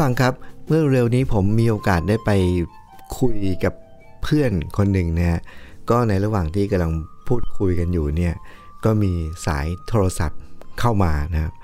[0.00, 0.34] ฟังครับ
[0.66, 2.30] เมื่อเร็วนี้ผมมีโอกาสได้ไป
[3.18, 3.74] คุยกับ
[4.22, 5.40] เพื่อนคนหนึ่งนะฮะ
[5.90, 6.92] ก็ในระหว่างที่กำลัง
[7.28, 8.34] พูดคุยกันอยู่เนี่ย
[8.84, 9.12] ก็มี
[9.46, 10.40] สายโทรศัพท์
[10.80, 11.54] เข้ามานะครับ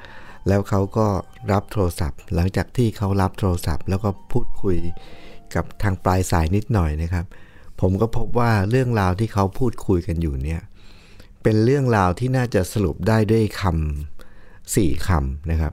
[0.49, 1.07] แล้วเขาก็
[1.53, 4.77] รับโทรศัพท์ หลังจากที่เขารับโทรศัพท์ แล้วก็พูดคุย
[5.55, 7.25] กับทางปลายสายนิดหน่อยนะครับ
[7.81, 10.61] ผมก็พบว่าเรื่องราวที่เขาพูดคุยกันอยู่เนี่ย
[11.43, 15.73] เป็นเรื่องราวที่น่าจะสรุปได้ด้วยคำสี่คำนะครับ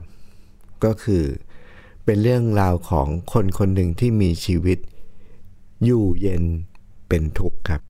[0.84, 1.24] ก็คือ
[2.08, 4.78] เป็นเรื่องราวของคนคนหนึ่งที่มีชีวิต
[5.84, 6.44] อยู่เย็น
[7.08, 7.80] เป็นทุกข์ครับ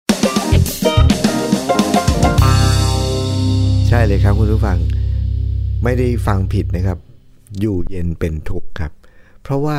[3.88, 4.78] ใช่เลยครับคุณผู้ฟัง
[5.84, 6.98] ไม่ได้ฟังผิดนะครับ
[7.60, 8.92] อยู่เย็นเป็นทุกข์ครับ
[9.42, 9.78] เพราะว่า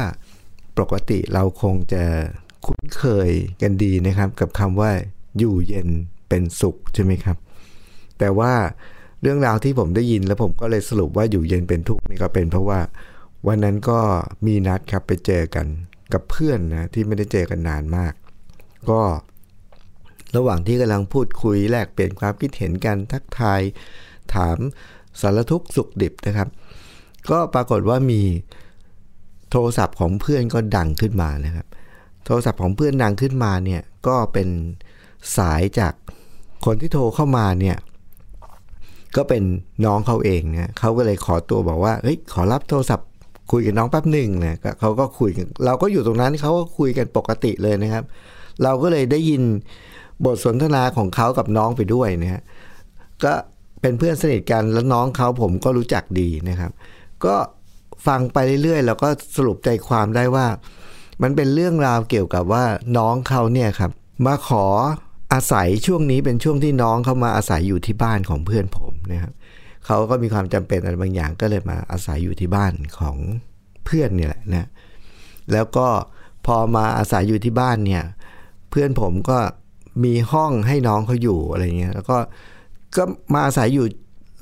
[0.79, 2.03] ปกติเราคงจะ
[2.65, 3.29] คุ้นเคย
[3.61, 4.91] กันดีนะครับ กับคำว่า
[5.37, 5.87] อยู่เย็น
[6.29, 7.37] เป็นสุขใช่ไหมครับ
[8.19, 8.53] แต่ว่า
[9.21, 12.79] เรื่องราวที่ผมได้ยินแล้วผมก็เลยสรุปว่าอยู่เย็นเป็นทุกข์นี่ก็เป็นเพราะว่า
[13.47, 13.99] วันนั้นก็
[14.45, 15.67] มีนัดครับไปเจอกัน
[16.13, 18.13] กับเพื่อนนะที่ไม่ได้เจอกันนานมาก
[18.89, 19.01] ก็
[20.35, 23.61] ระหว่างที่กำลังพูดคุยแลกเปลี่ยนความคิดเห็นกันทักทาย
[24.33, 24.57] ถาม
[25.21, 26.49] สารทุกข์สุขดิบนะครับ
[27.31, 28.21] ก็ปรากฏว่ามี
[29.51, 31.65] โทรศัพท์ของเพื่อนก็ดังขึ้นมานะครับ
[32.25, 34.47] โทรศัพท์ของเพื่อนดังขึ้นมาเนี่ยก็เป็น
[35.37, 35.93] สายจาก
[36.65, 37.77] คนที่โทรเข้ามาเนี่ย
[39.15, 39.43] ก็เป็น
[39.85, 43.07] น้องเขาเองนะเขาก็เลยขอตัวบอกว่าเฮ้ยขอรับโทรศัพท์
[43.51, 48.03] คุยกับน้องแป๊บหนึ่งนะก็เขาก็คุยกันเราก็อยู่ตรงนั้นเขาก็คุยกันปกติเลยนะครับ
[48.63, 49.41] เราก็เลยได้ยิน
[50.25, 52.41] บทสนทนาของเขากับน้องไปด้วยนะฮะ
[53.23, 53.33] ก็
[53.81, 56.71] เป็นเพื่อนสนิทกันแล้วน้องเขาผมก็รู้จักดีนะครับ
[57.25, 57.35] ก็
[58.07, 60.47] ฟังไปเรื่อยๆ แล้วก็สรุปใจความได้ว่า
[61.21, 62.65] มันเป็นเรื่องราวเกี่ยวกับว่า
[62.97, 63.91] น้องเขาเนี่ยครับ
[64.25, 64.65] มาขอ
[65.33, 69.33] อาศัยช่วงนี้เป็นช่วงที่น้องเขามาอาศัยอยู่ที่บ้านของเพื่อนผมนะครับ
[69.85, 73.17] เขาก็มีความจำเป็นอะไรบางอย่างก็เลยมาอาศัยอยู่ที่บ้านของ
[73.85, 74.67] เพื่อนเนี่ยแหละนะ
[75.51, 75.87] แล้วก็
[76.45, 78.03] พอมาอาศัยอยู่ที่บ้านเนี่ย
[78.69, 79.39] เพื่อนผมก็
[80.03, 82.17] มีห้องให้น้องเขาอยู่อะไรเงี้ยแล้วก็
[82.97, 83.03] ก็
[83.33, 83.85] มาอาศัยอยู่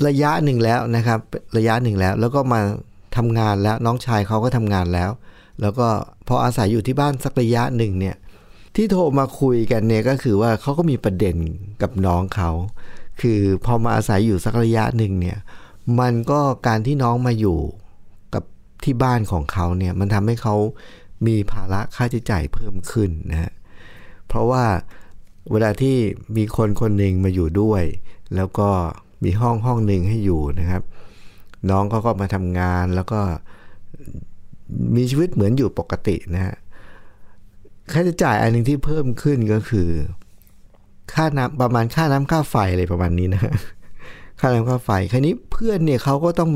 [0.08, 1.20] ระยะหนึ่งแล้วนะครับ
[1.58, 2.62] ระยะหนึ่งแล้ว แล้วก็มา
[3.18, 5.12] ทำงานแล้วน้องชายเขาก็ทำงานแล้ว
[5.62, 5.88] แล้วก็
[6.28, 8.16] พออาศัยอยู่ที่บ้านสักระยะหนึ่งเนี่ย
[8.76, 11.36] ที่โทรมาคุยกันเนี่ยก็คือว่าเขาก็มีประเด็น
[11.82, 12.52] กับน้องเขา
[13.22, 15.38] คือพอมาอาศัยอยู่สักระยะหนึ่งเนี่ย
[16.00, 17.60] มันก็การที่น้องมาอยู่
[18.34, 18.44] กับ
[18.84, 20.56] ที่บ้านของเขาเนี่ยมันทำให้เขา
[21.28, 23.52] มีภาระค่าใช้จ่ายเพิ่มขึ้นนะฮะ
[24.28, 24.66] เพราะว่า
[25.52, 25.98] เวลาที่
[26.38, 27.84] มีคนคนหนึ่งมาอยู่ด้วย
[28.36, 28.70] แล้วก็
[29.24, 30.84] มีห้องห้องหนึ่งให้อยู่นะครับ
[31.70, 33.22] น้องเขาก็มาทำงานแล้วก็
[34.96, 36.56] มีชีวิตเหมือนอยู่ปกตินะฮะ
[37.92, 39.90] ค่าใช้จ่ายอันหนึ่งที่เพิ่มขึ้นก็คือ
[41.14, 43.42] ค่าน้ำประมาณค่าน้ำค่าไฟอะไรประมาณนี้นะ
[44.40, 46.52] ค่าน้ำค่าไฟครนี้เพื่อนเนี่ยเขาก็ต้อง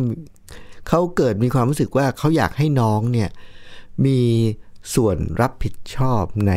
[0.88, 3.30] เขาเกิดมีความรู้สึกว่าเขาอยากให้น้องเนี่ย
[4.06, 4.20] มี
[4.96, 6.54] ส่วนรับผิดชอบใน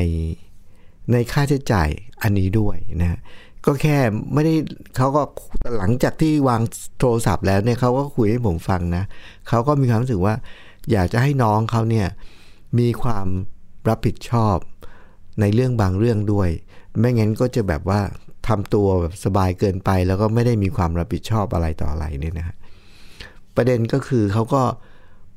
[1.12, 1.88] ในค่าใช้จ่าย
[2.22, 3.18] อันนี้ด้วยนะ
[3.66, 3.98] ก็แค่
[4.34, 4.54] ไม่ได้
[4.96, 5.22] เขาก็
[5.78, 6.60] หลังจากที่วาง
[6.98, 9.04] โทรศัพท์แล้วเนี่ยเขาก็คุยให้ผมฟังนะ
[9.48, 10.34] เขาก็มีความรู้สึกว่า
[10.90, 12.08] อยากจะให้น้องเขาเนี่ย
[12.78, 13.26] มีความ
[13.88, 14.56] รับผิดชอบ
[15.40, 16.48] ในเรื่องบางเรื่องด้วย
[16.98, 18.00] ไม่งั้นก็จะแบบว่า
[18.48, 22.56] ทำตัวแบบสบายเกินไป แล้วก็ไม่ได้มีความรับผิดชอบอะไรต่ออะไรเนี่ยนะฮะ
[23.56, 24.62] ประเด็นก็คือเขาก็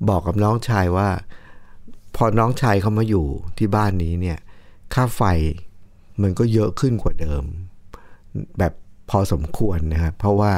[0.09, 1.09] บอกกับน้องชายว่า
[2.15, 3.25] พอน้องชายเขามาอยู่
[3.57, 4.37] ที่บ้านนี้เนี่ย
[4.93, 5.21] ค่าไฟ
[6.21, 7.43] มันก็เยอะขึ้นกว่าเดิม
[8.59, 8.73] แบบ
[9.09, 10.53] พอสมควรนะครับเพราะว่า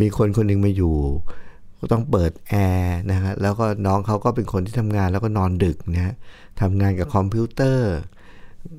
[0.00, 0.96] มีคนคนหนึ่งมาอยู่
[1.78, 6.14] ก็ต้องเปิดแอร์นะฮะแล้วก็น้องเขาก็เป็นคนที่ทำงานแล้วก็นอนดึกนะฮะ
[6.60, 7.92] ทำงานกับคอมพิวเตอร์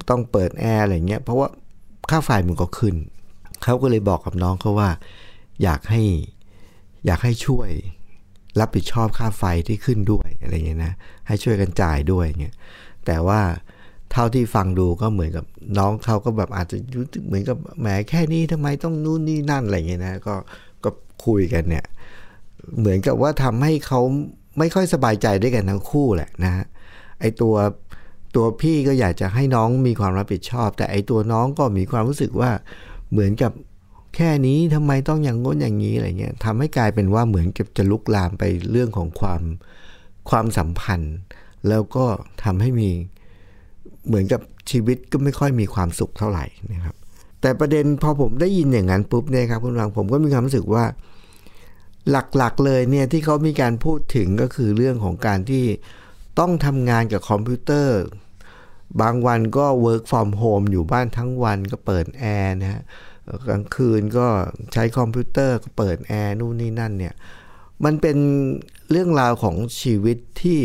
[0.10, 1.48] ต้องเปิดแอร์อะไรเงี้ยเพราะว่า
[2.10, 2.95] ค่าไฟมันก็ขึ้น
[3.63, 4.89] เขาก็เลยบอกกับน้องเขาว่า
[5.63, 6.04] อยากให้
[7.06, 7.69] อยากให้ช่วย
[8.60, 10.94] รับผิดชอบค่าไฟที่ขึ้นด้วยอะไรเงี้ยนะ
[11.28, 12.56] ให้ช่วยกันจ่ายด้วยเงี้ย
[13.06, 13.39] แต่ว่า
[14.12, 15.45] เท่าที่ฟังดูก็เหมือนกับ
[15.78, 20.36] น้องเขาก็แบบอาจจะรู้สึกเหมือนกับแหมแค่นี้ทำไมต้องนู่นนี่นั่นอะไรเงี้ยนะก็
[20.84, 20.89] ก็
[21.25, 21.86] คุยกันเนี่ย
[22.80, 24.01] เหมือนกับว่าทำให้เขา
[24.57, 26.66] ไม่ค่อยสบายใจด้วยกันทั้งคู่แหละนะฮะ
[27.19, 27.56] ไอตัว
[28.35, 32.51] ตัวพี่ก็อยากจะให้น้องมีความรับผิดชอบ แต่ไอตัวน้องก็มีความรู้สึกว่า
[33.12, 33.51] เหมือนกับ
[34.15, 39.41] แค่นี้ทำไมต้องอย่างง้นอย่างนี้อะไรเงี้ยทำให้กลายเป็นว่าเหมือนกับจะลุกลามไปเรื่องของความ
[40.29, 41.15] ความสัมพันธ์
[41.69, 42.06] แล้วก็
[42.44, 42.89] ทำให้มี
[44.07, 44.41] เหมือนกับ
[44.71, 46.95] ชีวิตก็ไม่ค่อยมีความสุขเท่าไหร่นะครับ
[47.41, 50.83] แต่ประเด็นพอผมได้ยินอย่างนั้นปุ๊บเนี่ยครับคุณฟังผมก็มีความรู้สึกว่า
[52.12, 55.63] หลักๆเลยเนี่ยที่เขามีการพูดถึงก็คือเรื่องของการที่
[56.39, 58.00] ต้องทำงานกับคอมพิวเตอร์
[59.01, 62.81] บางวันก็ work from home อยู่บ้านทั้งวันก็เปิดแอร์นะฮะ
[63.48, 64.28] กลางคืนก็
[64.74, 67.13] ใช้คอมพิวเตอร์ก็เปิดแอร์นู่นนี่นั่นเนี่ย
[67.86, 68.18] มันเป็น
[68.92, 70.60] เรื่องราวของชีวิตที่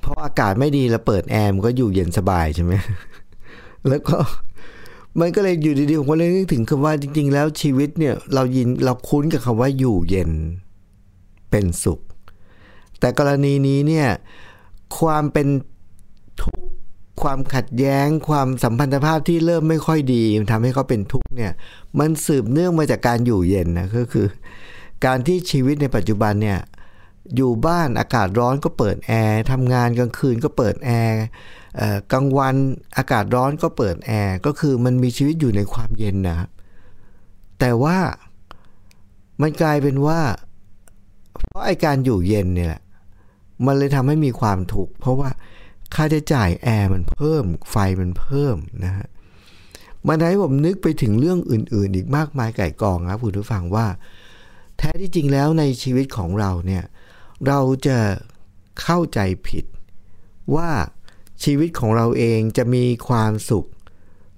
[0.00, 2.72] เพราะอากาศไม่ดีแล้วเปิดแอร์มันก็อยู่เย็นสบายใช่ไหม
[3.88, 4.16] แล้วก็
[5.20, 10.30] มันก็เลยอยู่ดีๆผมก็เลยนึกถึงคำว่าจริง ๆ แล้วชีวิตเนี่ยเรายินเราคุ้นกับคำว่าอยู่เย็น
[11.50, 12.00] เป็นสุข
[13.00, 14.08] แต่กรณีนี้เนี่ย
[14.98, 15.48] ความเป็น
[16.40, 16.66] ทุกข์
[17.22, 20.22] ความขัดแย้ง ความสัมพันธภาพที่เริ่มไม่ค่อยดี
[20.52, 21.52] ทำให้เขาเป็นทุกข์เนี่ย
[21.98, 24.26] มันสืบเนื่องมาจากการอยู่เย็นนะก็คือ
[25.04, 26.60] การที่ชีวิตในปัจจุบันเนี่ย
[27.36, 31.16] อยู่บ้านอากาศร้อนก็เปิดแอร์ทำงานกลางคืนก็เปิดแอร์
[32.12, 32.54] กลางวัน
[32.96, 36.36] อากาศร้อนก็เปิดแอร์ก็คือมันมีชีวิตอยู่ในความเย็นนะ
[37.60, 37.98] แต่ว่า
[39.40, 40.20] มันกลายเป็นว่า
[41.32, 42.82] เพราะไอการอยู่เย็นเนี่ยแหละ
[43.66, 45.30] มันเลยทำให้มีความทุกข์เพราะว่า
[45.94, 49.08] ค่าใช้จ่ายแอร์มันเพิ่ม ไฟมันเพิ่มนะฮะ
[50.08, 53.86] มันทำให้ผมนึกไปถึงเรื่องอื่น ๆ อีกมากมายไก่กองครับคุณผู้ฟังว่า
[54.78, 56.84] แท้ที่จริงแล้วในชีวิตของเราเนี่ย
[57.46, 57.98] เราจะ
[58.82, 59.64] เข้าใจผิด
[60.54, 60.70] ว่า
[61.44, 63.66] ชีวิตของเราเองจะมีความสุข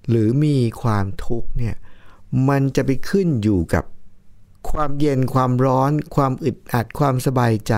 [0.08, 1.76] หรือมีความทุกข์เนี่ย
[2.48, 3.84] มันจะไปขึ้นอยู่กับ
[4.70, 7.74] ความเย็นความร้อน ความอึดอัดความสบายใจ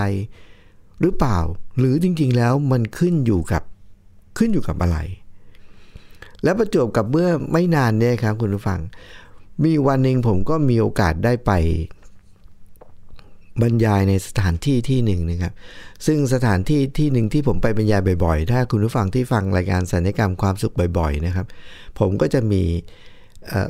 [1.01, 1.39] หรือเปล่า
[1.79, 3.63] หรือจริงๆแล้วมันขึ้นอยู่กับ
[4.37, 4.97] ขึ้นอยู่กับอะไร
[6.43, 8.79] และประจวบกับเมื่อไม่นานเนี่ยครับคุณผู้ฟัง
[9.63, 11.51] มีวันหนึ่งผมก็มีโอกาสได้ไป
[13.61, 15.53] บรรยายในสถานที่ที่หนึ่งนะครับ
[16.05, 21.45] ซึ่งสถานที่ที่หนึ่งที่ผมไปบรรยายบ่อยๆ ถ้าคุณผู้ฟังที่ฟังรายการสัญญกรรมความสุขบ่อย ๆ นะครับ
[21.99, 22.63] ผมก็จะมี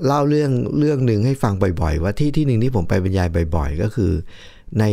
[0.06, 4.12] เล่าเรื่องเรื่องหนึ่งให้ฟังบ่อย ๆ ว่าที่ที่หนึ่งที่ผมไปบรรยายบ่อย ๆ ก็คือ
[4.80, 4.84] ใน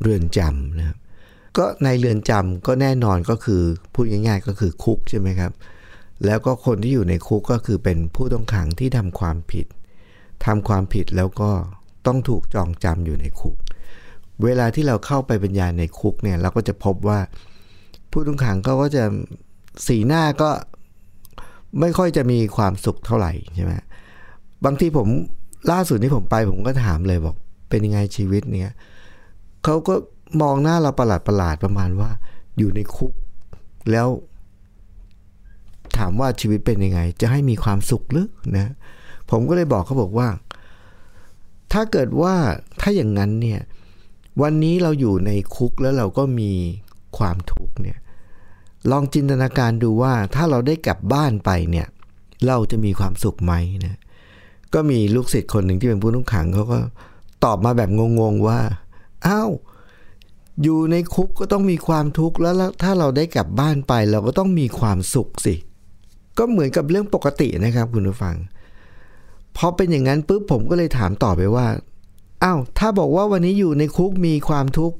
[0.00, 0.96] เรือนจำนะครับ
[1.56, 3.62] ก็ในเรือนจำก็แน่นอนก็คือ
[3.92, 5.52] พูดง่ายๆก็คือคุกใช่ไหมครับ
[6.26, 9.66] แล้วก็คนที่อยู่ในคุกก็คือเป็นผู้ต้องขังที่ทำความผิด
[10.46, 11.50] ทำความผิดแล้วก็
[12.06, 13.56] ต้องถูกจองจำอยู่ในคุก
[14.44, 17.18] เวลาที่เราเข้าไปบรรยายในคุกเนี่ยเราก็จะพบว่า
[18.12, 19.04] ผู้ต้องขังเขาก็จะ
[19.86, 20.50] สีหน้าก็
[21.80, 23.72] ไม่ค่อยจะมีความสุขเท่าไหร่ใช่ไหม
[24.64, 25.08] บางทีผม
[25.72, 27.36] ล่าสุดที่ผมไปผมก็ถามเลยบอก
[27.68, 28.74] เป็นยังไงชีวิตเนี่ย
[29.64, 29.94] เขาก็
[30.40, 32.10] มองหน้าเราประหลาดประหลาดประมาณว่า
[32.58, 33.12] อยู่ในคุก
[33.90, 34.08] แล้ว
[35.98, 38.68] ถามว่าชีวิตเป็นยังไง จะให้มีความสุขหรือนะ
[39.30, 40.28] ผมก็เลยบอกเขาบอกว่า
[41.72, 42.34] ถ้าเกิดว่า
[42.80, 43.60] ถ้าอย่างนั้นเนี่ย
[44.42, 46.52] วันนี้เราอยู่ในคุกแล้วเราก็มี
[47.18, 47.98] ความทุกข์เนี่ย
[48.90, 51.86] ลองจินตนาการดูว่าถ้าเราได้กลับบ้านไปเนี่ย
[52.46, 53.52] เราจะมีความสุขไหม
[53.86, 53.98] นะ
[54.74, 56.78] ก็มีลูกศิษย์คนหนึ่งที่เป็นผู้ต้องขังเขาก็
[57.44, 57.90] ตอบมาแบบ
[58.20, 58.60] งงๆว่า
[59.26, 59.50] อ้าว
[60.62, 65.54] อยู่ในคุกก็ต้องมีความทุกข์แล้วถ้าเราได้กลับบ้านไป เราก็ต้องมีความสุขสิ
[66.38, 68.36] ก็เหมือนกับเรื่องปกตินะครับคุณผู้ฟัง
[69.56, 71.66] พอเป็นอย่างนั้นปุ๊บผมก็เลยถามต่อไปว่า
[72.44, 74.96] อ้าวถ้าบอกว่าวันนี้อยู่ในคุกมีความทุกข์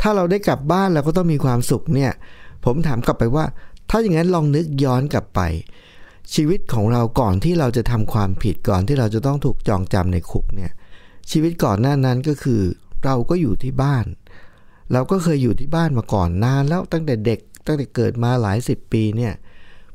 [0.00, 2.12] ถ้าเราได้กลับบ้านเราก็ต้องมีความสุขเนี่ย
[2.64, 3.44] ผมถามกลับไปว่า
[3.90, 5.40] ถ้าอย่างนั้นลองนึกย้อนกลับไป
[6.34, 10.72] ชีวิตของเราก่อนที่เราจะทำความผิดก่อนที่เราจะต้องถูกจองจำในคุกเนี่ย
[11.30, 12.60] ชีวิตก่อนหน้านั้นก็คือ
[13.04, 14.04] เราก็อยู่ที่บ้าน
[14.92, 19.32] เราก็เคยอยู่ที่บ้านมาก่อนนานแล้วตั้งแต่เด็ก ตั้งแต่เกิดมาหลายสิบปีเนี่ย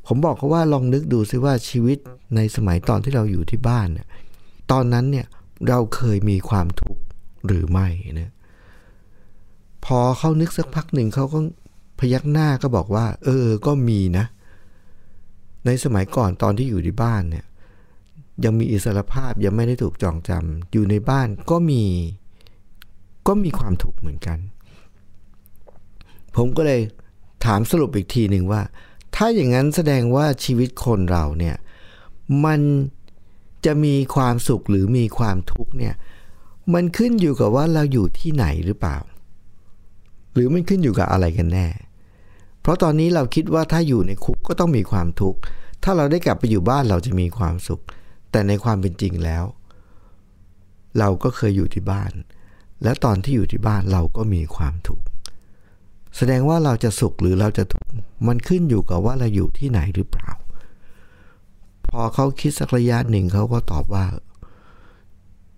[0.06, 1.98] ผมบอกเขาว่าลองนึกดูซิว่าชีวิต
[2.36, 3.88] ในสมัยตอนที่เราอยู่ที่บ้าน
[4.72, 5.26] ตอนนั้นเนี่ย
[5.68, 7.02] เราเคยมีความทุกข์
[7.46, 7.88] หรือไม่
[8.20, 8.32] นะ
[9.84, 11.38] พอเขานึกสักพักหนึ่งเขาก็
[11.98, 14.24] พยักหน้าก็บอกว่า เออ ก็มีนะ
[15.66, 17.44] ในสมัยก่อนตอนที่อยู่ที่บ้านเนี่ย
[18.44, 21.84] ยังมีอิสรภาพยังไม่ได้ถูกจองจำอยู่ในบ้านก็มี
[23.28, 24.38] ก็มีความทุกข์เหมือนกัน
[26.38, 26.80] ผมก็เลย
[27.44, 28.62] ถามสรุปอีกทีหนึ่งว่า
[29.14, 31.56] ถ้าอย่างนั้นแสดงว่าชีวิตคนเราเนี่ย
[32.44, 32.60] มัน
[33.66, 35.94] จะมีความสุขหรือมีความทุกข์เนี่ย
[36.74, 38.98] มันขึ้นอยู่กับว่าเราอยู่ที่ไหนหรือเปล่า
[40.32, 41.68] หรือมันขึ้นอยู่กับอะไรกันแน่
[42.60, 45.38] เพราะตอนนี้เราคิดว่าถ้าอยู่ในคุกก็ต้องมีความทุกข์
[45.84, 47.82] ถ้าเราได้กลับไปอยู่บ้านเราจะมีความสุข
[48.30, 49.44] แต่ในความเป็นจริงแล้ว
[50.98, 52.12] เราก็เคยอยู่ที่บ้าน
[52.82, 55.04] และตอนที่อยู่ที่บ้านเราก็มีความทุกข์
[56.16, 57.90] แสดงว่าเราจะสุขหรือเราจะทุกข์
[58.26, 60.30] มันขึ้นอยู่กับว่าเราอยู่ที่ไหนหรือเปล่า
[61.88, 64.06] พอเขาคิดสักระยะหนึ่งเขาก็ตอบว่า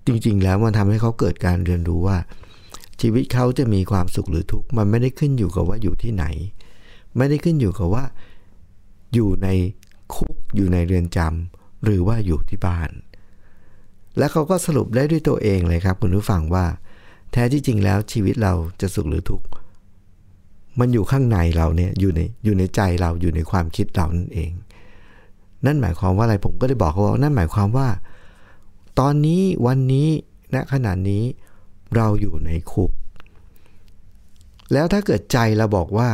[0.06, 2.18] จริงๆ แล้วมันทำให้เขาเกิดการเรียนรู้ว่า
[3.00, 6.24] ชีวิตเขาจะมีความสุขหรือทุกข์มันไม่ได้ขึ้นอยู่กับว่าอยู่ที่ไหน
[7.16, 8.04] ไม่ได้ขึ้นอยู่กับว่า
[9.14, 9.48] อยู่ใน
[10.14, 12.90] คุกอยู่ในเรือนจำหรือว่าอยู่ที่บ้าน
[14.18, 16.66] และเขาก็สรุปได้ด้วยตัวเองเลยครับ คุณผู้ฟังว่า
[17.32, 19.46] แท้ที่จริงแล้วชีวิตเราจะสุขหรือทุกข์
[20.80, 24.52] มันอยู่ข้างในเราเนี่ยอยู่ในอยู่ในใจเราอยู่ในความคิดเรานั่นเอง
[25.66, 27.88] นั่นหมายความว่าอะไรผมก็ได้บอกเขาว่านั่นหมายความว่า
[29.00, 30.08] ตอนนี้วันนี้
[30.54, 31.24] ณขณะนี้
[31.96, 32.90] เราอยู่ในคุก
[34.72, 36.10] แล้วถ้าเกิดใจเราบอกว่า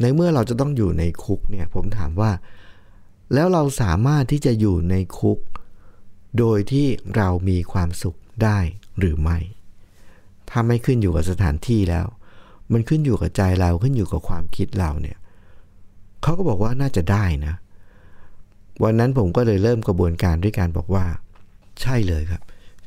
[0.00, 2.30] ในเมื่อเราจะต้องอยู่ในคุกเนี่ยผมถามว่า
[3.34, 5.38] แล้วเราสามารถที่จะอยู่ในคุก
[6.38, 6.86] โดยที่
[7.16, 8.58] เรามีความสุขได้
[8.98, 9.38] หรือไม่
[10.50, 12.06] ถ้าไม่ขึ้นอยู่กับสถานที่แล้ว
[12.74, 15.18] มันขึ้นอยู่กับใจเราขึ้นอยู่กับความคิดเราเนี่ย
[16.22, 17.54] เขาก็บอกว่าน่าจะได้นะ
[18.82, 21.04] วันนั้นผมก็เลยเริ่มกระบวนการด้วยการบอกว่า
[21.82, 22.42] ใช่เลยครับ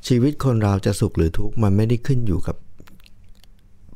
[0.08, 2.56] ชีวิตคนเราจะสุขหรือทุกข์มันไม่ได้ขึ้นอยู่กับ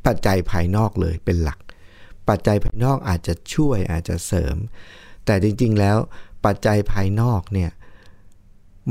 [0.05, 1.59] ปัจจัยภายนอกเลยเป็นหลัก
[2.29, 4.55] ปัจจัยภายนอกอาจจะช่วยอาจจะเสริม
[5.25, 5.97] แต่จริง ๆ แล้ว
[6.45, 7.71] ปัจจัยภายนอกเนี่ย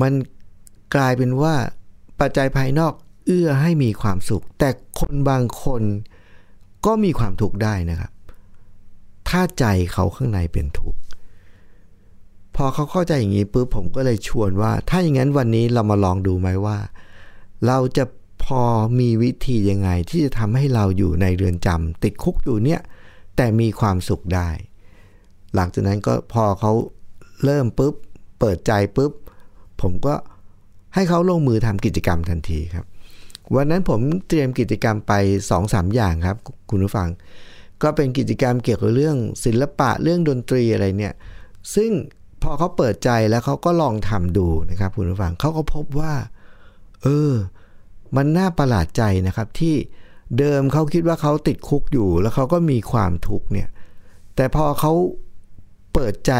[0.00, 0.12] มัน
[0.94, 1.54] กลายเป็นว่า
[2.20, 2.92] ปัจจัยภายนอก
[3.26, 4.68] เอื้อให้มีความสุข แต่
[5.00, 5.82] คนบางคน
[6.86, 8.10] ก็มีความทุกข์ได้นะครับ
[9.28, 10.98] ถ้าใจเขาข้างในเป็นทุกข์
[12.56, 16.78] พอเขาเข้าใจอย่างนี้ปุ๊บผมก็เลยชวนว่า ถ้าอย่างนั้นวันนี้เรามาลองดูไหมว่า
[17.66, 18.04] เราจะ
[18.44, 18.62] พอ
[19.00, 22.80] มีวิธียังไง ที่จะทำให้เราอยู่ในเรือนจำติดคุกอยู่เนี่ย
[23.36, 24.48] แต่มีความสุขได้
[25.54, 26.72] หลังจากนั้นก็พอเขา
[27.44, 27.94] เริ่มปุ๊บ
[28.38, 29.12] เปิดใจปุ๊บ
[29.80, 30.14] ผมก็
[30.94, 32.86] ให้เขาลงมือทำกิจกรรมทันทีครับ
[33.56, 36.36] วันนั้นผมเตรียมกิจกรรมไป2อสาอย่างครับ
[36.70, 37.08] คุณผู้ฟัง
[37.82, 41.14] ก็เป็นกิจกรรมเกี่ยวกับเรื่องศิลปะเรื่องดนตรีอะไรเนี่ย
[41.74, 41.90] ซึ่ง
[42.42, 46.14] พอเขาเปิดใจแล้วเขาก็ลองทำดูนะครับคุณผู้ฟังเขาก็พบว่า
[47.02, 47.32] เออ
[48.16, 49.74] มันน่าประหลาดใจนะครับที่
[50.38, 53.68] เดิมเขาคิดว่าเขาติดคุกอยู่ แล้วเขาก็มีความทุกข์เนี่ย
[54.36, 54.92] แต่พอเขา
[55.92, 56.32] เปิดใจ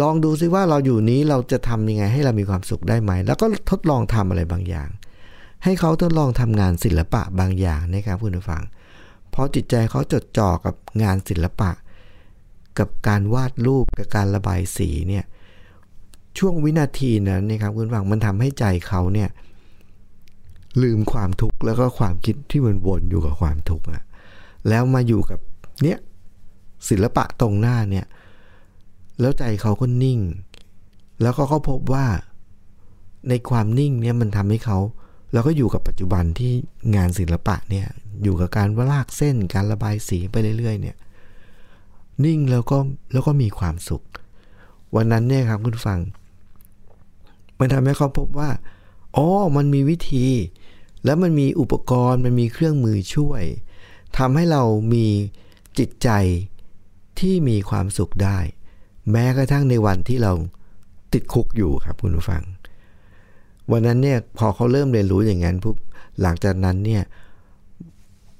[0.00, 4.88] ลองดูซิว่าเราอยู่นี้เราจะทำยังไงให้เรามีความสุขได้ไหม แล้วก็ทดลองทำอะไรบางอย่าง
[5.64, 8.62] ให้เขาทดลองทำงานศิลปะบางอย่างนะครับคุณผู้ฟัง
[9.30, 11.70] เพราะจิตใจเขาจดจ่อกับงานศิลปะ
[12.78, 15.24] กับการวาดรูปกับการระบายสีเนี่ย
[16.38, 19.28] ช่วงวินาทีนั้นนะครับคุณผู้ฟังมันทำให้ใจเขาเนี่ย
[20.82, 24.02] ลืมความทุกข์แล้วก็ความคิดที่มันวนอยู่กับความทุกข์อะ
[24.68, 25.38] แล้วมาอยู่กับ
[25.82, 25.98] เนี่ย
[26.88, 28.06] ศิลปะตรงหน้าเนี่ย
[29.20, 30.20] แล้วใจเขาก็นิ่ง
[31.22, 32.06] แล้วก็เขาพบว่า
[33.28, 34.78] ในความนิ่งเนี่ยมันทำให้เขา
[35.32, 36.52] เราก็อยู่กับปัจจุบันที่
[36.96, 37.86] งานศิลปะเนี่ย
[38.22, 40.96] อยู่กับการวลากเส้นการระบายสีไปเรื่อยๆเนี่ย
[42.24, 42.78] นิ่งแล้วก็
[43.12, 44.04] แล้วก็มีความสุข
[44.94, 46.00] วันนั้นเนี่ยครับคุณฟัง
[47.58, 48.50] มันทำให้เขาพบว่า
[49.16, 50.26] อ๋อมันมีวิธี
[51.04, 53.42] แล้วมันมีอุปกรณ์มันมีเครื่องมือช่วย
[54.18, 55.06] ทำให้เรามี
[55.78, 56.08] จิตใจ
[57.20, 58.38] ที่มีความสุขได้
[59.10, 60.32] แม้กระทั่งในวันที่เรา
[61.12, 62.42] ติดคุกอยู่ครับคุณผู้ฟัง
[63.70, 65.76] วันนั้นเนี่ยพอเขาเริ่มเรียนรู้อย่างนั้นปุ๊บ
[66.22, 67.02] หลังจากนั้นเนี่ย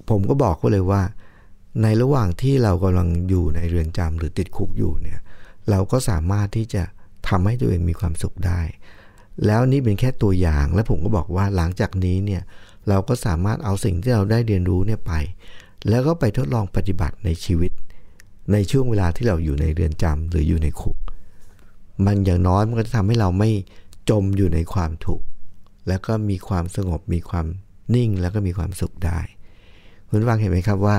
[0.08, 1.02] ผมก็บอกเขาเลยว่า
[1.82, 5.20] ในระหว่างที่เรากำลังอยู่ในเรือนจำหรือติดคุกอยู่เนี่ย
[5.70, 6.82] เราก็สามารถที่จะ
[7.28, 8.60] ทำให้ตัวเองมีความสุขได้
[9.46, 12.42] แล้วนี่เป็นแค่ตัวอย่าง และผมก็บอกว่าหลังจากนี้เนี่ย
[12.88, 15.12] เราก็สามารถเอาสิ่งที่เราได้เรียนรู้เนี่ยไป
[15.88, 17.72] แล้วก็ไปทดลองปฏิบัติในชีวิต
[18.52, 20.96] ในช่วงเวลาที่เราอยู่ในเรือนจำหรืออยู่ในคุก
[22.06, 23.50] มันอย่างน้อยมันก็จะทำให้เราไม่
[24.10, 25.24] จมอยู่ในความทุกข์
[25.88, 27.46] แล้วก็มีความสงบมีความ
[27.94, 29.20] นิ่งแล้วก็มีความสุขได้
[30.08, 30.96] คุณฟังเห็นไหมครับว่า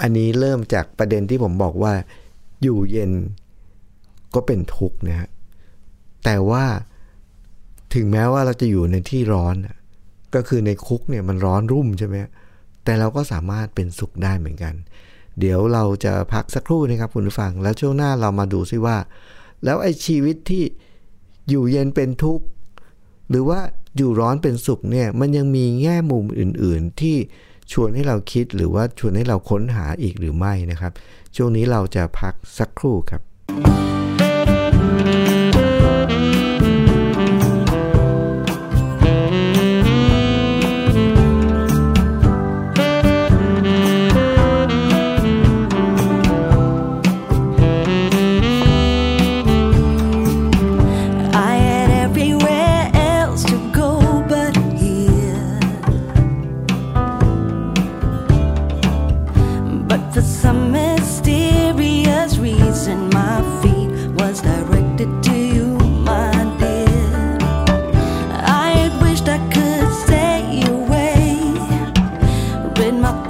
[0.00, 1.92] อันนี้เริ่มจากประเด็นที่ผมบอกว่า
[2.62, 3.10] อยู่เย็น
[4.34, 5.28] ก็เป็นทุกข์นะฮะ
[6.24, 6.64] แต่ว่า
[7.94, 9.54] ถึงแม้ว่าเราจะอยู่ในที่ร้อน
[10.34, 12.16] ก็คือในคุกเนี่ยมันร้อนรุ่มใช่ไหม
[12.84, 14.74] แต่เราก็สามารถเป็นสุขได้เหมือนกัน
[15.40, 18.96] เดี๋ยวเราจะพักสักครู่นะครับคุณผู้ฟัง แล้วช่วงหน้าเรามาดูซิว่า
[19.64, 20.64] แล้วไอ้ชีวิตที่
[21.48, 22.44] อยู่เย็นเป็นทุกข์
[23.30, 23.60] หรือว่า
[23.96, 27.16] อยู่ร้อนเป็นสุขเนี่ยมันยังมีแง่มุมอื่นๆ ที่
[27.72, 30.92] ชวนให้เราคิดหรือว่าชวนให้เราค้นหาอีกหรือไม่นะครับ
[31.36, 33.22] ช่วงนี้เราจะพักสักครู่ครับ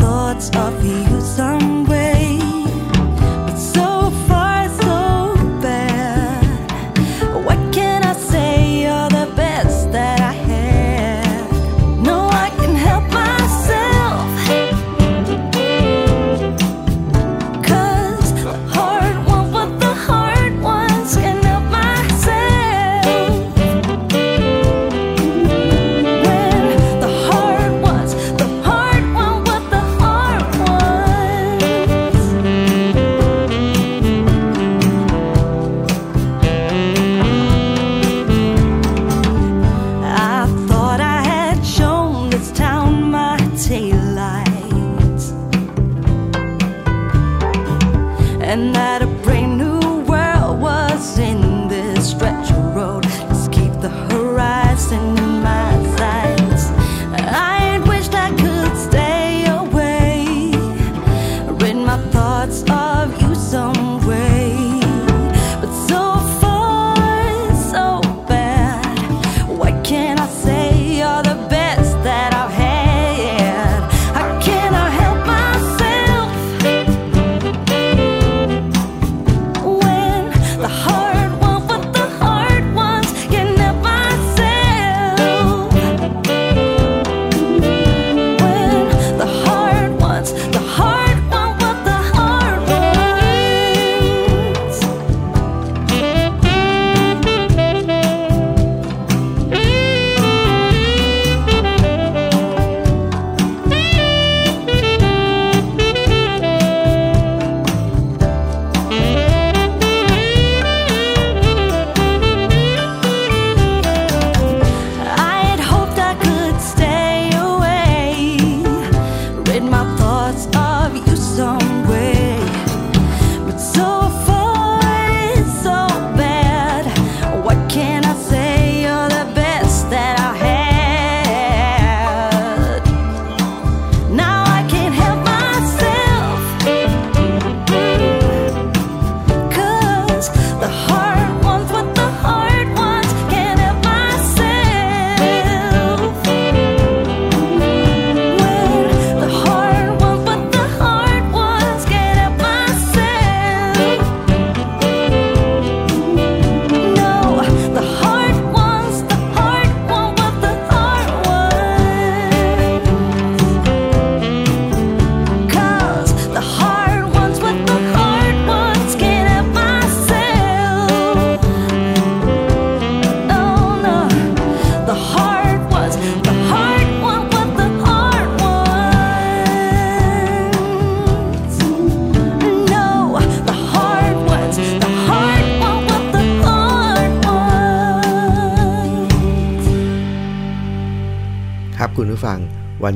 [0.09, 2.18] thoughts of you somewhere.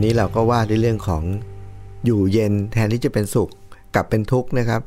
[0.05, 1.23] นี้เราก็ว่าในเรื่องของ
[2.07, 3.51] อยู่เย็นแทนที่จะเป็นสุข
[3.95, 4.81] กลับเป็นทุกข์นะครับ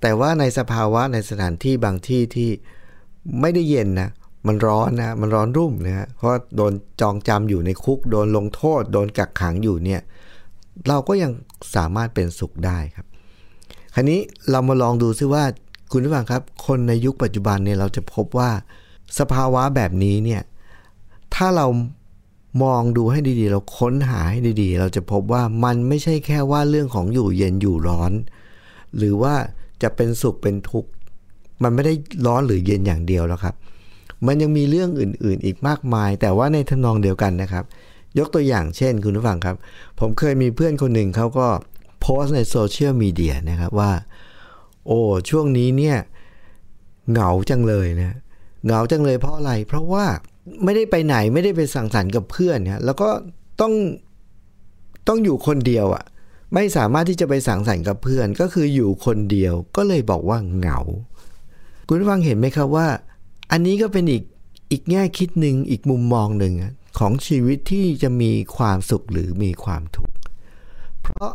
[0.00, 2.50] แต่ว่าในสภาวะในสถานที่บางที่ที่
[3.40, 4.10] ไม่ได้เย็นนะ
[4.46, 10.00] มันร้อนนะมันร้อนรุ่มนะฮะเพราะโดนจองจำอยู่ในคุก โดนลงโทษ โดนกักขังอยู่เนี่ย
[10.88, 11.32] เราก็ยัง
[11.74, 13.06] สามารถเป็นสุขได้ครับ
[13.94, 15.44] คราวนี้เรามาลองดูซิว่า
[15.92, 18.50] คุณผู้ฟังครับ คนในยุคปัจจุบันเนี่ยเราจะพบว่า
[19.18, 20.42] สภาวะแบบนี้เนี่ย
[21.34, 21.66] ถ้าเรา
[22.62, 28.12] มองดูให้ดีๆ เราค้นหาให้ดีๆ เราจะพบว่ามันไม่ใช่แค่ว่าเรื่องของอยู่เย็นอยู่ร้อน
[28.96, 29.34] หรือว่า
[29.82, 30.90] จะเป็นสุขเป็นทุกข์
[31.62, 31.94] มันไม่ได้
[32.26, 33.54] ร้อนหรือเย็นอย่างเดียวแล้วครับ
[34.26, 37.64] มันยังมีเรื่องอื่นๆ อีกมากมาย แต่ว่าในทำนองเดียวกันนะครับ
[38.18, 39.56] ยกตัวอย่างเช่นคุณผู้ฟังครับ
[40.00, 41.46] ผมเคยมีเพื่อนคนหนึ่งเขาก็
[42.00, 43.92] โพสต์ในโซเชียลมีเดียนะครับว่า
[44.86, 45.96] โอ้ช่วงนี้เนี่ย
[47.10, 48.16] เหงาจังเลยนะ
[48.64, 50.04] เหงาจังเลยเพราะอะไร เพราะว่า
[50.64, 53.08] ไม่ได้ไปไหนไม่ได้ไปสังสรรค์กับเพื่อนเนี่ยแล้วก็
[53.60, 53.72] ต้อง
[55.08, 56.04] ต้องอยู่คนเดียวอะ่ะ
[56.54, 60.78] ไม่สามารถที่จะไปสังสรรค์กับเพื่อน ก็คืออยู่คนเดียวก็เลยบอกว่าเหงา
[61.86, 62.88] คุณฟังเห็นไหมครับว่า
[63.52, 64.22] อันนี้ก็เป็นอีก
[64.70, 66.54] อีกแง่คิดหนึ่งอีกมุมมองหนึ่ง
[66.98, 70.14] ของชีวิตที่จะมีความสุขหรือมีความทุกข์
[71.02, 71.30] เพราะ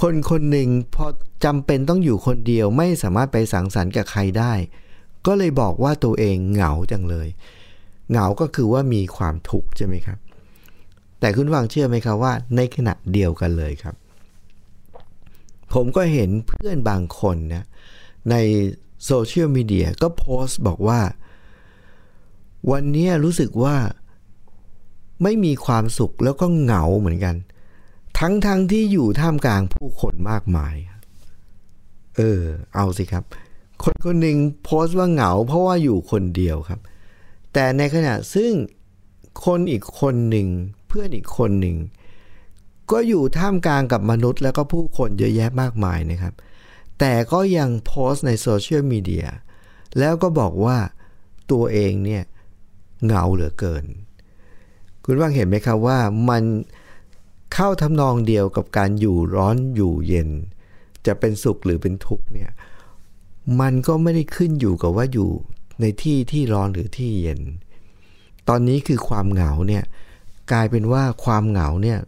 [0.00, 1.06] คนคนหนึ่งพอ
[1.44, 4.52] จำเป็นต้องอยู่คนเดียวไม่สามารถไปสังสรรค์กับใครได้
[5.26, 7.28] ก็เลยบอกว่าตัวเองเหงาจังเลย
[8.10, 10.18] เหงาก็คือว่ามีความทุกข์ใช่ไหมครับ
[11.20, 13.94] แต่คุณฟังเชื่อไหมครับว่า ในขณะเดียวกันเลยครับ
[15.74, 17.64] ผมก็เห็นเพื่อนบางคนนะ
[18.30, 18.36] ใน
[19.04, 21.00] โซเชียลมีเดียก็โพสต์บอกว่า
[22.70, 23.76] วันนี้รู้สึกว่า
[25.22, 27.34] ไม่มีความสุขแล้วก็เหงาเหมือนกัน
[28.18, 30.74] ทั้งๆทที่อยู่ท่ามกลางผู้คนมากมาย
[32.16, 32.40] เออ
[32.74, 33.24] เอาสิครับ
[33.82, 36.80] คนคนหนึ่งโพสต์ว่าเหงาเพราะว่าอยู่คนเดียวครับ
[37.54, 38.52] แต่ในขณะซึ่ง
[39.44, 40.48] คนอีกคนหนึ่ง
[40.88, 41.76] เพื่อนอีกคนหนึ่ง
[42.90, 46.34] ก็อยู่ท่ามกลางกับมนุษย์ แล้วก็ผู้คนเยอะแยะมากมายนะครับ
[46.98, 49.26] แต่ก็ยังโพสต์ในโซเชียลมีเดีย
[49.98, 50.78] แล้วก็บอกว่า
[51.52, 52.22] ตัวเองเนี่ย
[53.04, 53.84] เหงาเหลือเกิน
[55.04, 56.42] คุณว่างเห็นไหมครับว่ามัน
[57.54, 60.30] เข้าทำนองเดียวกับการอยู่ร้อนอยู่เย็น
[61.06, 62.50] จะเป็นสุขหรือเป็นทุกข์เนี่ย
[63.60, 65.30] มันก็ไม่ได้ขึ้นอยู่กับว่าอยู่
[65.80, 67.40] ในที่ที่ร้อนหรือที่เย็น
[68.48, 69.84] ตอนนี้คือความเหงาเนี่ย
[70.52, 71.98] กลายเป็นว่าความเหงาเนี่ย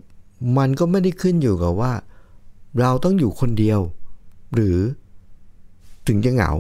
[0.59, 1.93] มันก็ไม่ได้ขึ้นอยู่กับว่า
[2.81, 3.81] เราต้องอยู่คนเดียว
[4.55, 4.79] หรือ
[6.07, 6.51] ถึงจะเหงา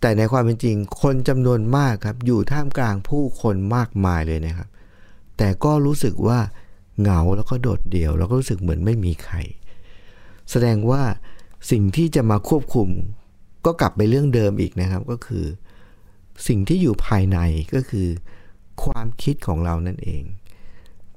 [0.00, 4.68] แต่ในความเป็นจริง คนจำนวนมากครับ อยู่ท่ามกลางผู้คนมากมายเลยนะครับ
[5.38, 6.38] แต่ก็รู้สึกว่า
[7.00, 9.36] เหงาแล้วก็โดดเดี่ยว แล้วก็รู้สึกเหมือนไม่มีใคร
[10.50, 11.02] แสดงว่า
[11.70, 12.88] สิ่งที่จะมาควบคุม
[13.64, 15.44] ก็กลับไปเรื่องเดิมอีกนะครับ ก็คือ
[16.46, 17.38] สิ่งที่อยู่ภายใน
[17.74, 18.08] ก็คือ
[18.84, 20.22] ความคิดของเรานั่นเอง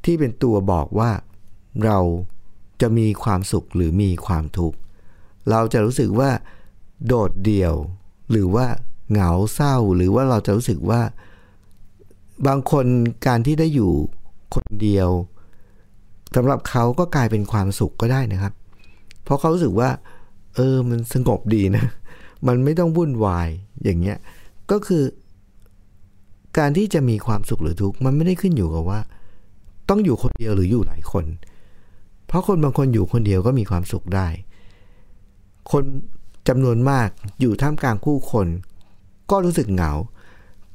[0.03, 1.11] ที่เป็นตัวบอกว่า
[1.85, 1.99] เรา
[2.81, 4.77] จะมีความสุขหรือมีความทุกข์
[5.51, 6.29] เราจะรู้สึกว่า
[7.07, 7.73] โดดเดี่ยว
[8.31, 8.65] หรือว่า
[9.11, 11.01] เหงาเศร้าหรือว่าเราจะรู้สึกว่า
[12.47, 12.85] บางคน
[13.27, 13.91] การที่ได้อยู่
[14.55, 15.09] คนเดียว
[16.35, 18.53] สำหรับเขาก็กลายเป็นความสุขก็ได้นะครับ
[19.23, 19.89] เพราะเขารู้สึกว่า
[20.55, 21.85] เออมันสงบดีนะ
[22.47, 23.49] มันไม่ต้องวุ่นวาย
[23.83, 24.17] อย่างเงี้ย
[24.71, 25.03] ก็คือ
[26.57, 28.99] การที่จะมีความสุขหรือทุกข์มันไม่ได้ขึ้นอยู่กับว่า
[29.89, 31.25] ต้องอยู่คนเดียวหรืออยู่หลายคน
[32.27, 34.27] เพราะคนบางคนอยู่คนเดียวก็มีความสุขได้
[35.71, 35.83] คน
[36.47, 37.09] จำนวนมาก
[37.41, 38.47] อยู่ท่ามกลางผู้คน
[39.31, 39.91] ก็รู้สึกเหงา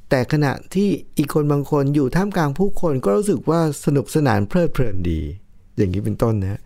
[0.09, 5.19] แต่ขณะที่อีกคนบางคนอยู่ท่ามกลางผู้คนก็รู้สึกว่าสนุกสนานเพลิดเพลินดี
[5.77, 6.61] อย่างนี้เป็นต้นนะ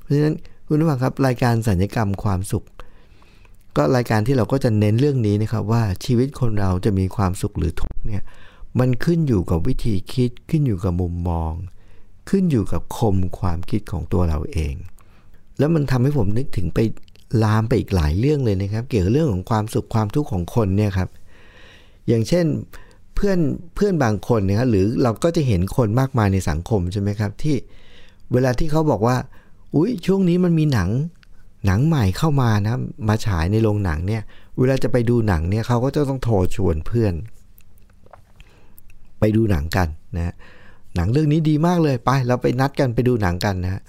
[0.00, 0.36] เพราะฉะนั้น
[0.66, 2.64] คุณผู้ฟังครับรายการสัญญกรรมความสุข
[3.80, 8.22] ก็รายการที่เราก็จะเน้นเรื่องนี้นะครับว่าชีวิตคนเราจะมีความสุขหรือทุกข์เนี่ย
[8.78, 11.52] มันขึ้นอยู่กับวิธีคิดขึ้นอยู่กับมุมมอง
[12.28, 14.74] ขึ้นอยู่กับคมความคิดของตัวเราเอง
[15.58, 16.78] แล้วมันทำให้ผมนึกถึงไป
[17.42, 21.08] ลามไปอีกหลายเรื่องเลยนะครับ เกี่ยวกับเรื่องของความสุขความทุกข์ของคนเนี่ยครับ
[22.08, 22.46] อย่างเช่น
[23.14, 23.38] เพื่อน
[23.74, 27.56] เพื่อนบางคนนะครับหรือเราก็จะเห็นคนมากมายในสังคมใช่ไหมครับที่
[28.32, 29.16] เวลาที่เขาบอกว่า
[29.74, 30.88] อุ้ยช่วงนี้มันมีหนัง
[31.66, 32.76] หนังใหม่เข้ามานะ
[33.08, 34.22] มาฉายในโรงหนังเนี่ย
[34.58, 37.14] เวลาจะไปดูหนังเนี่ยเขาก็จะต้องโทรชวนเพื่อน
[39.20, 40.34] ไปดูหนังกันนะ
[40.96, 43.82] หนังเรื่องนี้ดีมากเลยไปเราไปนัดกันไปดูหนังกันนะ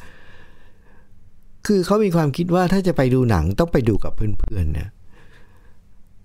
[1.67, 4.87] คือเขามีความคิดว่าถ้าจะไปดูหนังต้องไปดูกับเพื่อนๆนะ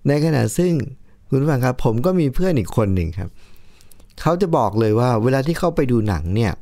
[0.07, 0.73] ในขณะซึ่ง
[1.29, 3.29] คุณผู้ฟังครับ ผมก็มีเพื่อนอีกคนหนึ่งครับ
[4.21, 6.53] เขาจะบอกเลยว่า เวลาที่เขาไปดูหนังเนี่ย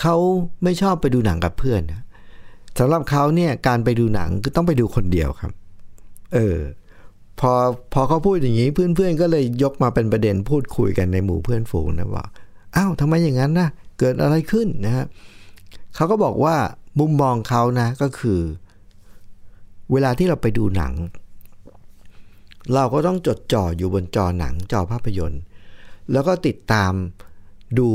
[0.00, 0.16] เขา
[0.62, 2.02] ไม่ชอบไปดูหนังกับเพื่อนนะ
[2.78, 5.52] สำหรับเขาเนี่ยการไปดูหนังก็ต้องไปดูคนเดียวครับ
[6.34, 6.58] เออ
[7.40, 7.52] พอ
[7.92, 12.24] พอเขาพูดอย่างนี้เพื่อนๆก็เลยยกมาเป็นประเด็นพูดคุยกันในหมู่เพื่อนฝูงนะว่า
[12.76, 15.06] อ้าวทำไมอย่างนั้นนะเกิดอะไรขึ้นนะฮะ
[15.94, 16.56] เขาก็บอกว่า
[16.98, 18.40] มุมมองเขานะก็คือ
[19.92, 20.92] เวลาที่เราไปดูหนัง
[22.74, 25.42] เราก็ต้องจดจ่ออยู่บนจอหนังจอภาพยนตร์
[26.12, 26.92] แล้วก็ติดตาม
[27.78, 27.88] ดู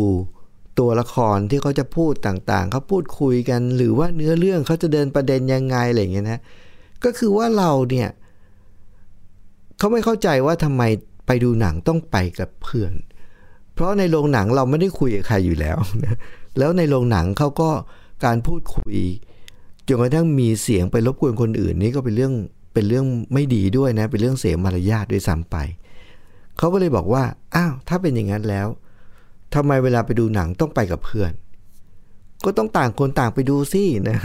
[0.79, 6.39] ตัวละครที่เขาจะพูดต่างๆเขาพูดคุยกัน หรือว่าเนื้อเรื่องเขาจะเดินประเด็นยังไงอะไรอย่างเงี้ยนะ
[7.03, 8.09] ก็คือว่าเราเนี่ย
[9.77, 10.83] เขาไม่เข้าใจว่าทำไม
[11.27, 12.93] ไปดูหนังต้องไปกับเพื่อน
[13.73, 15.77] เพราะในโรงหนังเราไม่ได้คุยกับใครอยู่แล้ว
[16.57, 17.69] แล้วในโรงหนังเขาก็
[18.25, 18.95] การพูดคุย
[19.87, 22.33] จนกระทั่งมีเสียงไปรบกวนคนอื่นนี่ก็เป็นเรื่อง
[22.73, 25.55] เป็นเรื่องไม่ดีด้วยนะ เป็นเรื่องเสียมารยาทด้วยซ้ำไป
[26.57, 27.23] เขาก็เลยบอกว่า
[27.55, 28.67] อ้าว ถ้าเป็นอย่างนั้นแล้ว
[29.55, 31.31] ทำไมเวลาไปดูหนังต้องไปกับเพื่อน
[32.45, 34.17] ก็ต้องต่างคนต่างไปดูสินะ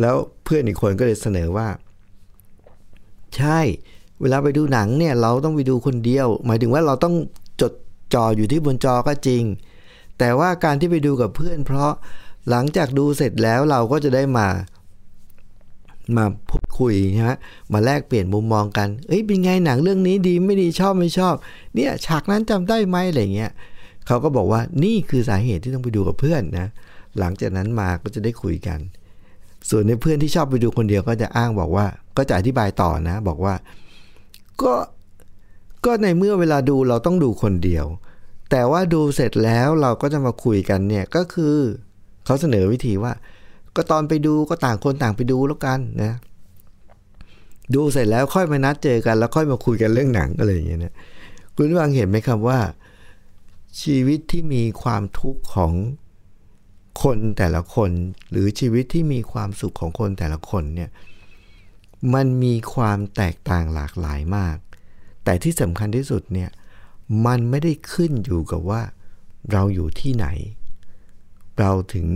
[0.00, 1.68] แล้วเพื่อนอีกคนก็เลยเสนอว่า
[3.36, 3.60] ใช่
[4.20, 7.14] เวลาไปดูหนังเนี่ย เราต้องไปดูคนเดียว หมายถึงว่าเราต้อง
[7.60, 7.72] จด
[8.14, 9.42] จ่ออยู่ที่บนจอก็จริง
[10.18, 11.92] แต่ว่าการที่ไปดูกับเพื่อน เพราะ
[12.50, 14.48] หลังจากดูเสร็จแล้วเราก็จะได้มา
[16.16, 17.30] มาพูดคุยใช่ไหม
[17.72, 21.34] มาแลกเปลี่ยนมุมมองกัน เอ้ยเป็นไงหนังเรื่องนี้ดีไม่ดีชอบไม่ชอบ
[21.74, 23.52] เนี่ยฉากนั้นจำได้ไหมอะไรเงี้ย
[24.06, 26.66] เขาก็บอกว่านี่คือสาเหตุที่ต้องไปดูกับเพื่อนนะ
[27.18, 28.78] หลังจากนั้นมาก็จะได้คุยกัน
[29.70, 33.54] ส่วนในเพื่อนที่ชอบไปดูคนเดียวก็จะอ้างบอกว่า ก็จะอธิบายต่อนะ บอกว่า
[34.62, 34.72] ก็
[35.84, 37.86] ก็ในเมื่อเวลาดูเราต้องดูคนเดียว
[38.50, 41.56] แต่ว่าดูเสร็จแล้วเราก็จะมาคุยกันเนี่ยก็คือ
[42.24, 43.12] เขาเสนอวิธีว่า
[43.76, 46.12] ก็ตอนไปดูก็ต่างคนต่างไปดูแล้วกันนะ
[47.74, 50.94] ดูเสร็จแล้วค่อยมานัดเจอกันแล้วค่อยมาคุยกันเรื่องหนังอะไรอย่างเงี้ยนะ
[51.54, 52.58] คุณวางเห็นไหมครับว่า
[53.82, 55.72] ชีวิตที่มีความทุกข์ของ
[57.02, 57.90] คนแต่ละคน
[58.30, 60.90] หรือชีวิตที่มีความสุขของคนแต่ละคนเนี่ย
[62.14, 64.56] มันมีความแตกต่างหลากหลายมาก
[65.24, 66.50] แต่ที่สำคัญที่สุดเนี่ย
[67.26, 68.82] มันไม่ได้ขึ้นอยู่กับว่า
[69.52, 70.26] เราอยู่ที่ไหน
[71.58, 72.06] เราถึง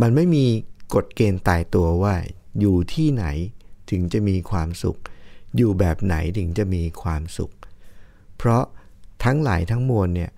[0.00, 0.46] มันไม่มี
[0.94, 2.14] กฎเกณฑ์ตายตัวว่า
[2.60, 3.24] อยู่ที่ไหน
[3.90, 4.98] ถึงจะมีความสุข
[5.56, 7.52] อยู่แบบไหนถึงจะมีความสุข
[8.36, 8.64] เพราะ
[9.24, 10.30] ทั้งหลายทั้งมวลเนี่ย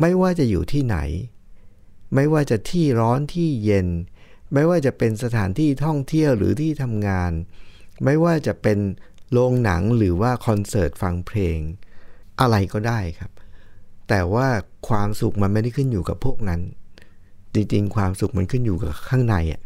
[0.00, 0.98] ไม่ว่าจะอยู่ที่ไหน
[2.14, 3.88] ไม่ว่าจะที่ร้อนที่เย็น
[4.52, 7.32] ไม่ว่าจะเป็นสถานที่ท่องเที่ยวหรือที่ทำงาน
[8.04, 8.78] ไม่ว่าจะเป็น
[9.32, 11.58] โรงหนังหรือว่าคอนเสิร์ตฟังเพลง
[12.40, 13.30] อะไรก็ได้ครับ
[14.08, 14.48] แต่ว่า
[14.88, 16.60] ความสุขมันไม่ได้ขึ้นอยู่กับพวกนั้น
[17.54, 19.62] จริงๆ ความสุขมันขึ้นอยู่กับข้างในอะ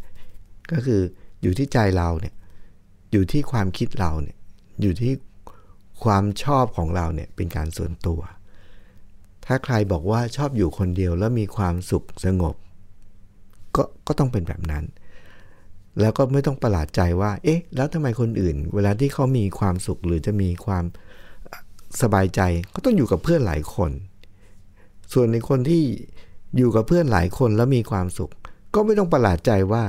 [0.72, 1.00] ก็คือ
[1.42, 2.34] อยู่ที่ใจเราเนี่ย
[3.12, 4.36] อยู่ที่ความคิดเราเนี่ย
[4.80, 5.12] อยู่ที่
[6.04, 8.20] ความชอบของเราเนี่ยเป็นการส่วนตัว
[9.46, 12.54] ถ้าใครบอกว่าชอบอยู่คนเดียวแล้วมีความสุขสงบ
[13.76, 14.84] ก็ก็ต้องเป็นแบบนั้น
[16.00, 20.84] แล้วก็ไม่ต้องประหลาดใจว่า เอ๊ะ แล้วทำไมคนอื่น เวลาที่เขามีความสุขหรือจะมีความ
[22.02, 22.40] สบายใจ
[22.74, 23.90] ก็ต้องอยู่กับเพื่อนหลายคน
[25.12, 25.82] ส่วนในคนที่
[26.56, 28.32] อยู่กับเพื่อนหลายคนแล้วมีความสุข
[28.74, 29.84] ก็ไม่ต้องประหลาดใจว่า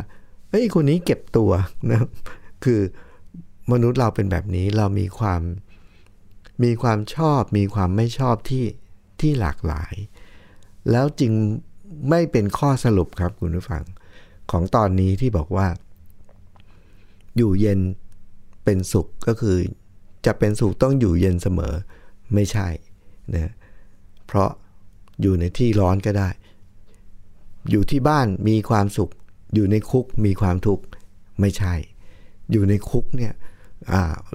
[0.49, 1.51] เฮ้ยคนนี้เก็บตัว
[1.91, 2.01] นะ
[2.63, 2.81] คือ
[3.71, 5.41] มนุษย์เราเป็นแบบนี้เรามีความ
[6.63, 8.63] มีความชอบ มีความไม่ชอบที่
[9.21, 9.93] ที่หลากหลาย
[10.91, 11.33] แล้วจึง
[12.09, 13.83] ไม่เป็นข้อสรุปครับคุณผู้ฟัง
[14.51, 15.67] ของตอนนี้ที่บอกว่า
[17.37, 17.79] อยู่เย็น
[18.63, 19.57] เป็นสุขก็คือ
[20.25, 21.73] จะเป็นสุขต้องอยู่เย็นเสมอ
[22.33, 22.67] ไม่ใช่
[23.33, 23.51] นะ
[24.27, 24.49] เพราะ
[25.21, 26.29] อยู่ในที่ร้อนก็ได้
[27.69, 29.11] อยู่ที่บ้านมีความสุข
[29.53, 30.83] อยู่ในคุกมีความทุกข์
[31.39, 31.73] ไม่ใช่
[32.51, 33.33] อยู่ในคุกเนี่ย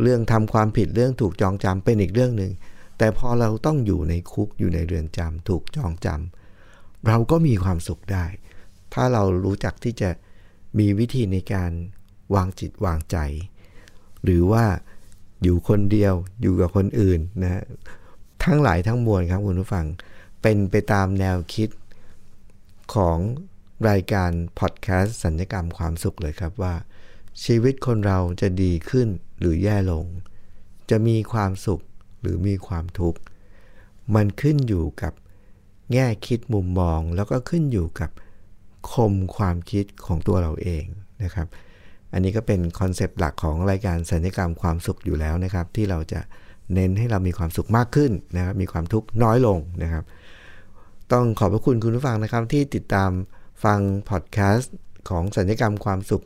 [0.03, 2.53] เรื่องทำความผิดเรื่องถูกจองจำเป็นอีกเรื่องหนึ่ง
[2.99, 8.25] แต่พอเราต้องอยู่ในคุกอยู่ในเรือนจำถูกจองจำเราก็มีความสุขได้
[8.95, 10.11] ถ้าเรารู้จักที่จะ
[10.79, 11.73] มีวิธีในการ
[12.35, 13.17] วางจิตวางใจ
[14.25, 14.65] หรือว่า
[15.43, 17.63] อยู่คนเดียวอยู่กับคนอื่นนะ
[18.45, 19.87] ทั้งหลายทั้งมวลครับคุณผู้ฟัง
[20.43, 21.69] เป็นไปตามแนวคิด
[22.95, 23.19] ของ
[23.89, 26.75] รายการพอดแคสต์สัญญกรรมความสุขเลยครับว่า
[27.45, 29.09] ชีวิตคนเราจะดีขึ้น
[29.41, 30.05] หรือแย่ลง
[30.91, 31.83] จะมีความสุข
[32.21, 33.19] หรือมีความทุกข์
[34.15, 35.13] มันขึ้นอยู่กับ
[35.93, 38.11] แง่คิดมุมมอง แล้วก็ขึ้นอยู่กับ
[38.91, 40.85] คมความคิดของตัวเราเอง
[41.23, 41.47] นะครับ
[42.13, 46.21] อันนี้ก็เป็นคอนเซปต์หลักของรายการศัลยกรรมความสุขอยู่แล้วนะครับ ที่เราจะ
[46.75, 50.05] เน้นให้เรามีความสุขมากขึ้นนะครับ มีความทุกข์น้อยลงนะครับ
[51.13, 53.11] ต้องขอบพระคุณคุณผู้ฟังนะครับ ที่ติดตาม
[53.65, 53.79] ฟัง
[54.11, 54.75] พอดแคสต์
[55.09, 56.25] ของศัลยกรรมความสุข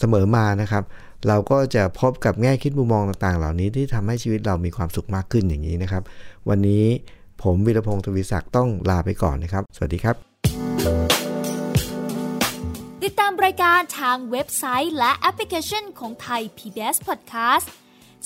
[0.00, 0.84] เสมอมานะครับ
[1.28, 6.02] เราก็จะพบกับแง่คิดมุมมองต่างๆ เหล่านี้ที่ทำให้ชีวิตเรามีความสุขมากขึ้นอย่างนี้นะครับ
[6.48, 6.84] วันนี้
[7.42, 10.16] ผมวิรพงศ์ทวีศักดิ์ต้องลาไปก่อนนะครับ สวัสดีครับ
[13.04, 17.66] ติดตามรายการทางเว็บไซต์และแอปพลิเคชันของไทย PBS Podcast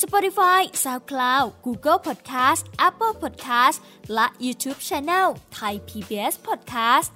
[0.02, 3.76] Spotify SoundCloud Google Podcast Apple Podcast
[4.14, 5.28] และ YouTube Channel
[5.58, 7.08] Thai PBS Podcast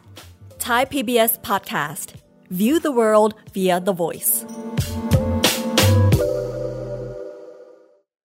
[0.66, 2.08] Thai PBS Podcast.
[2.50, 4.44] View the world via the voice.